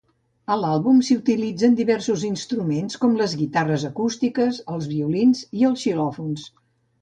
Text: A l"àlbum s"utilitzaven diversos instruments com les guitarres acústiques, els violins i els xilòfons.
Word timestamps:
A 0.53 0.55
l"àlbum 0.59 1.01
s"utilitzaven 1.01 1.75
diversos 1.79 2.23
instruments 2.29 2.97
com 3.03 3.13
les 3.19 3.35
guitarres 3.43 3.85
acústiques, 3.91 4.59
els 4.77 4.89
violins 4.95 5.45
i 5.61 5.69
els 5.71 5.85
xilòfons. 5.85 6.49